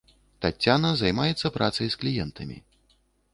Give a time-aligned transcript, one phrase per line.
[0.45, 2.57] Таццяна займаецца працай з кліентамі.